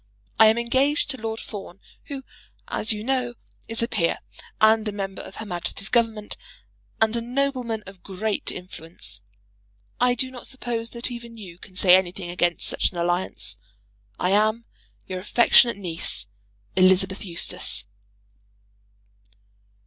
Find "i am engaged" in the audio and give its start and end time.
0.39-1.11